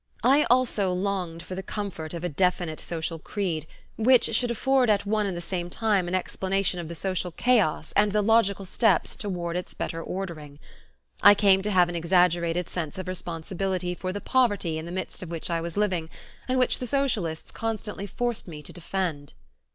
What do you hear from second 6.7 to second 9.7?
of the social chaos and the logical steps towards